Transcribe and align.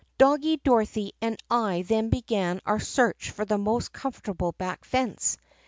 "Doggie 0.17 0.57
Dorothy 0.57 1.13
and 1.21 1.37
I 1.47 1.83
then 1.83 2.09
began 2.09 2.59
our 2.65 2.79
search 2.79 3.29
for 3.29 3.45
the 3.45 3.59
most 3.59 3.93
comfortable 3.93 4.51
back 4.53 4.83
fence. 4.83 5.37